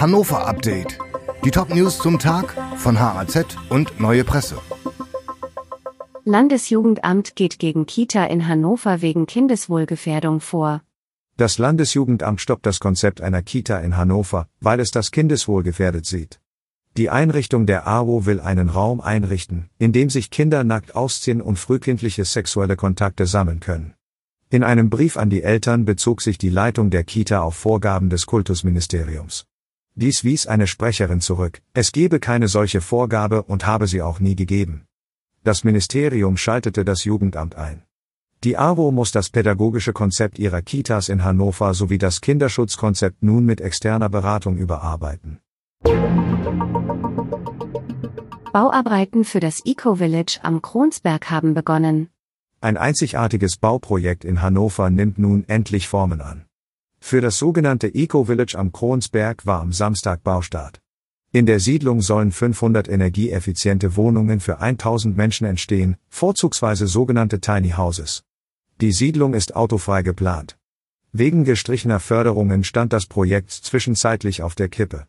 Hannover 0.00 0.46
Update. 0.46 0.96
Die 1.44 1.50
Top-News 1.50 1.98
zum 1.98 2.20
Tag 2.20 2.54
von 2.76 3.00
HAZ 3.00 3.56
und 3.68 3.98
Neue 3.98 4.22
Presse. 4.22 4.56
Landesjugendamt 6.24 7.34
geht 7.34 7.58
gegen 7.58 7.84
Kita 7.84 8.24
in 8.26 8.46
Hannover 8.46 9.02
wegen 9.02 9.26
Kindeswohlgefährdung 9.26 10.38
vor. 10.38 10.82
Das 11.36 11.58
Landesjugendamt 11.58 12.40
stoppt 12.40 12.64
das 12.66 12.78
Konzept 12.78 13.20
einer 13.20 13.42
Kita 13.42 13.78
in 13.80 13.96
Hannover, 13.96 14.46
weil 14.60 14.78
es 14.78 14.92
das 14.92 15.10
Kindeswohl 15.10 15.64
gefährdet 15.64 16.06
sieht. 16.06 16.38
Die 16.96 17.10
Einrichtung 17.10 17.66
der 17.66 17.88
AWO 17.88 18.24
will 18.24 18.38
einen 18.38 18.68
Raum 18.68 19.00
einrichten, 19.00 19.68
in 19.80 19.90
dem 19.90 20.10
sich 20.10 20.30
Kinder 20.30 20.62
nackt 20.62 20.94
ausziehen 20.94 21.42
und 21.42 21.58
frühkindliche 21.58 22.24
sexuelle 22.24 22.76
Kontakte 22.76 23.26
sammeln 23.26 23.58
können. 23.58 23.94
In 24.48 24.62
einem 24.62 24.90
Brief 24.90 25.16
an 25.16 25.28
die 25.28 25.42
Eltern 25.42 25.84
bezog 25.84 26.22
sich 26.22 26.38
die 26.38 26.50
Leitung 26.50 26.90
der 26.90 27.02
Kita 27.02 27.40
auf 27.40 27.56
Vorgaben 27.56 28.10
des 28.10 28.26
Kultusministeriums. 28.26 29.44
Dies 30.00 30.22
wies 30.22 30.46
eine 30.46 30.68
Sprecherin 30.68 31.20
zurück, 31.20 31.60
es 31.74 31.90
gebe 31.90 32.20
keine 32.20 32.46
solche 32.46 32.80
Vorgabe 32.80 33.42
und 33.42 33.66
habe 33.66 33.88
sie 33.88 34.00
auch 34.00 34.20
nie 34.20 34.36
gegeben. 34.36 34.86
Das 35.42 35.64
Ministerium 35.64 36.36
schaltete 36.36 36.84
das 36.84 37.02
Jugendamt 37.02 37.56
ein. 37.56 37.82
Die 38.44 38.56
AWO 38.56 38.92
muss 38.92 39.10
das 39.10 39.28
pädagogische 39.28 39.92
Konzept 39.92 40.38
ihrer 40.38 40.62
Kitas 40.62 41.08
in 41.08 41.24
Hannover 41.24 41.74
sowie 41.74 41.98
das 41.98 42.20
Kinderschutzkonzept 42.20 43.24
nun 43.24 43.44
mit 43.44 43.60
externer 43.60 44.08
Beratung 44.08 44.56
überarbeiten. 44.56 45.40
Bauarbeiten 48.52 49.24
für 49.24 49.40
das 49.40 49.62
Eco-Village 49.64 50.38
am 50.44 50.62
Kronsberg 50.62 51.28
haben 51.28 51.54
begonnen. 51.54 52.08
Ein 52.60 52.76
einzigartiges 52.76 53.56
Bauprojekt 53.56 54.24
in 54.24 54.42
Hannover 54.42 54.90
nimmt 54.90 55.18
nun 55.18 55.42
endlich 55.48 55.88
Formen 55.88 56.20
an. 56.20 56.47
Für 57.08 57.22
das 57.22 57.38
sogenannte 57.38 57.94
Eco-Village 57.94 58.54
am 58.58 58.70
Kronsberg 58.70 59.46
war 59.46 59.62
am 59.62 59.72
Samstag 59.72 60.22
Baustart. 60.22 60.82
In 61.32 61.46
der 61.46 61.58
Siedlung 61.58 62.02
sollen 62.02 62.32
500 62.32 62.86
energieeffiziente 62.86 63.96
Wohnungen 63.96 64.40
für 64.40 64.60
1000 64.60 65.16
Menschen 65.16 65.46
entstehen, 65.46 65.96
vorzugsweise 66.10 66.86
sogenannte 66.86 67.40
Tiny 67.40 67.70
Houses. 67.70 68.24
Die 68.82 68.92
Siedlung 68.92 69.32
ist 69.32 69.56
autofrei 69.56 70.02
geplant. 70.02 70.58
Wegen 71.10 71.44
gestrichener 71.44 71.98
Förderungen 71.98 72.62
stand 72.62 72.92
das 72.92 73.06
Projekt 73.06 73.52
zwischenzeitlich 73.52 74.42
auf 74.42 74.54
der 74.54 74.68
Kippe. 74.68 75.06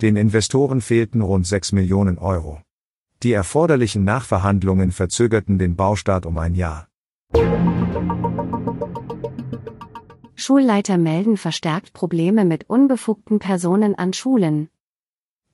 Den 0.00 0.14
Investoren 0.14 0.80
fehlten 0.80 1.22
rund 1.22 1.44
6 1.44 1.72
Millionen 1.72 2.18
Euro. 2.18 2.62
Die 3.24 3.32
erforderlichen 3.32 4.04
Nachverhandlungen 4.04 4.92
verzögerten 4.92 5.58
den 5.58 5.74
Baustart 5.74 6.24
um 6.24 6.38
ein 6.38 6.54
Jahr. 6.54 6.86
Schulleiter 10.42 10.98
melden 10.98 11.36
verstärkt 11.36 11.92
Probleme 11.92 12.44
mit 12.44 12.68
unbefugten 12.68 13.38
Personen 13.38 13.94
an 13.94 14.12
Schulen. 14.12 14.68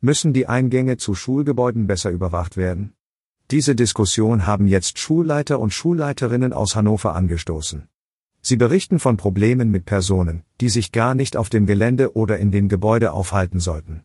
Müssen 0.00 0.32
die 0.32 0.46
Eingänge 0.46 0.96
zu 0.96 1.14
Schulgebäuden 1.14 1.86
besser 1.86 2.10
überwacht 2.10 2.56
werden? 2.56 2.94
Diese 3.50 3.74
Diskussion 3.74 4.46
haben 4.46 4.66
jetzt 4.66 4.98
Schulleiter 4.98 5.60
und 5.60 5.74
Schulleiterinnen 5.74 6.54
aus 6.54 6.74
Hannover 6.74 7.14
angestoßen. 7.14 7.86
Sie 8.40 8.56
berichten 8.56 8.98
von 8.98 9.18
Problemen 9.18 9.70
mit 9.70 9.84
Personen, 9.84 10.42
die 10.62 10.70
sich 10.70 10.90
gar 10.90 11.14
nicht 11.14 11.36
auf 11.36 11.50
dem 11.50 11.66
Gelände 11.66 12.16
oder 12.16 12.38
in 12.38 12.50
dem 12.50 12.70
Gebäude 12.70 13.12
aufhalten 13.12 13.60
sollten. 13.60 14.04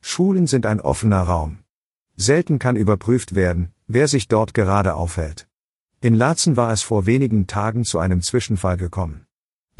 Schulen 0.00 0.46
sind 0.46 0.64
ein 0.64 0.80
offener 0.80 1.22
Raum. 1.22 1.58
Selten 2.14 2.60
kann 2.60 2.76
überprüft 2.76 3.34
werden, 3.34 3.72
wer 3.88 4.06
sich 4.06 4.28
dort 4.28 4.54
gerade 4.54 4.94
aufhält. 4.94 5.48
In 6.00 6.14
Laatzen 6.14 6.56
war 6.56 6.72
es 6.72 6.82
vor 6.82 7.06
wenigen 7.06 7.48
Tagen 7.48 7.84
zu 7.84 7.98
einem 7.98 8.22
Zwischenfall 8.22 8.76
gekommen. 8.76 9.26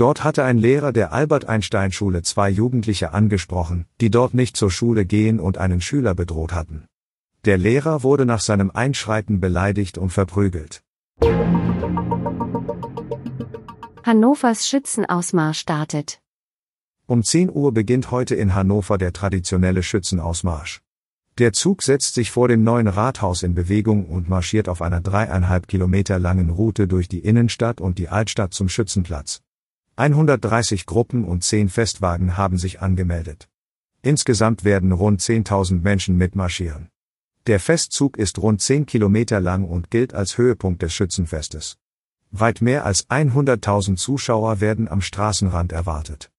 Dort 0.01 0.25
hatte 0.25 0.45
ein 0.45 0.57
Lehrer 0.57 0.95
der 0.95 1.13
Albert-Einstein-Schule 1.13 2.23
zwei 2.23 2.49
Jugendliche 2.49 3.13
angesprochen, 3.13 3.85
die 4.01 4.11
dort 4.11 4.33
nicht 4.33 4.57
zur 4.57 4.71
Schule 4.71 5.05
gehen 5.05 5.39
und 5.39 5.59
einen 5.59 5.83
Schüler 5.83 6.15
bedroht 6.15 6.55
hatten. 6.55 6.87
Der 7.45 7.59
Lehrer 7.59 8.03
wurde 8.03 8.25
nach 8.25 8.41
seinem 8.41 8.71
Einschreiten 8.71 9.41
beleidigt 9.41 9.99
und 9.99 10.09
verprügelt. 10.09 10.83
Hannovers 14.03 14.67
Schützenausmarsch 14.69 15.59
startet. 15.59 16.23
Um 17.05 17.23
10 17.23 17.51
Uhr 17.51 17.75
beginnt 17.75 18.11
heute 18.11 18.35
in 18.37 18.55
Hannover 18.55 18.97
der 18.97 19.13
traditionelle 19.13 19.83
Schützenausmarsch. 19.83 20.81
Der 21.37 21.53
Zug 21.53 21.83
setzt 21.83 22.15
sich 22.15 22.31
vor 22.31 22.49
dem 22.49 22.65
neuen 22.65 22.89
Rathaus 22.89 23.43
in 23.43 23.55
Bewegung 23.55 24.07
und 24.07 24.31
marschiert 24.31 24.71
auf 24.71 24.81
einer 24.81 25.03
dreieinhalb 25.03 25.69
Kilometer 25.69 26.19
langen 26.19 26.49
Route 26.49 26.89
durch 26.89 27.07
die 27.07 27.21
Innenstadt 27.21 27.83
und 27.83 27.99
die 27.99 28.09
Altstadt 28.09 28.55
zum 28.55 28.71
Schützenplatz. 28.71 29.43
130 30.01 30.87
Gruppen 30.87 31.25
und 31.25 31.45
10 31.45 31.69
Festwagen 31.69 32.39
haben 32.39 32.57
sich 32.57 32.81
angemeldet. 32.81 33.51
Insgesamt 34.01 34.65
werden 34.65 34.93
rund 34.93 35.21
10.000 35.21 35.83
Menschen 35.83 36.17
mitmarschieren. 36.17 36.89
Der 37.47 37.61
Festzug 37.61 38.17
ist 38.17 38.39
rund 38.39 38.63
10 38.63 38.87
Kilometer 38.87 39.41
lang 39.41 39.65
und 39.65 39.91
gilt 39.91 40.15
als 40.15 40.39
Höhepunkt 40.39 40.81
des 40.81 40.95
Schützenfestes. 40.95 41.77
Weit 42.31 42.63
mehr 42.63 42.87
als 42.87 43.11
100.000 43.11 43.97
Zuschauer 43.97 44.63
werden 44.63 44.89
am 44.89 45.03
Straßenrand 45.03 45.73
erwartet. 45.73 46.31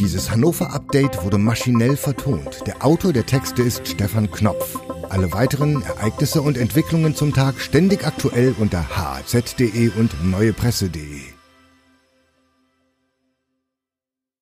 Dieses 0.00 0.32
Hannover-Update 0.32 1.22
wurde 1.22 1.38
maschinell 1.38 1.96
vertont. 1.96 2.66
Der 2.66 2.84
Autor 2.84 3.12
der 3.12 3.24
Texte 3.24 3.62
ist 3.62 3.86
Stefan 3.86 4.32
Knopf. 4.32 4.80
Alle 5.10 5.32
weiteren 5.32 5.80
Ereignisse 5.82 6.42
und 6.42 6.58
Entwicklungen 6.58 7.14
zum 7.14 7.32
Tag 7.32 7.60
ständig 7.60 8.04
aktuell 8.04 8.52
unter 8.58 8.84
hz.de 8.88 9.90
und 9.96 10.12
neuepresse.de. 10.24 11.35